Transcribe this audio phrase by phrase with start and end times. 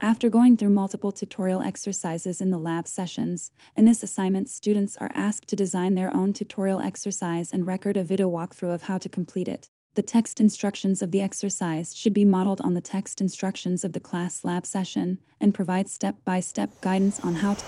[0.00, 5.10] After going through multiple tutorial exercises in the lab sessions, in this assignment students are
[5.12, 9.08] asked to design their own tutorial exercise and record a video walkthrough of how to
[9.08, 9.70] complete it.
[9.96, 13.98] The text instructions of the exercise should be modeled on the text instructions of the
[13.98, 17.64] class lab session and provide step-by-step guidance on how to